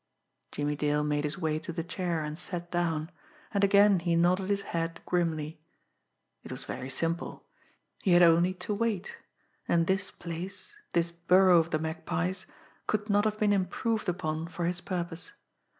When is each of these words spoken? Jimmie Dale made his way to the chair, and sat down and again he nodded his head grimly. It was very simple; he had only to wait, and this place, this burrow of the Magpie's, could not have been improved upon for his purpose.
Jimmie 0.51 0.75
Dale 0.75 1.03
made 1.03 1.25
his 1.25 1.37
way 1.37 1.59
to 1.59 1.71
the 1.71 1.83
chair, 1.83 2.23
and 2.23 2.35
sat 2.35 2.71
down 2.71 3.11
and 3.53 3.63
again 3.63 3.99
he 3.99 4.15
nodded 4.15 4.49
his 4.49 4.63
head 4.73 4.99
grimly. 5.05 5.61
It 6.41 6.51
was 6.51 6.63
very 6.65 6.89
simple; 6.89 7.45
he 8.01 8.13
had 8.13 8.23
only 8.23 8.55
to 8.55 8.73
wait, 8.73 9.17
and 9.67 9.85
this 9.85 10.09
place, 10.09 10.75
this 10.93 11.11
burrow 11.11 11.59
of 11.59 11.69
the 11.69 11.77
Magpie's, 11.77 12.47
could 12.87 13.11
not 13.11 13.25
have 13.25 13.37
been 13.37 13.53
improved 13.53 14.09
upon 14.09 14.47
for 14.47 14.65
his 14.65 14.81
purpose. 14.81 15.33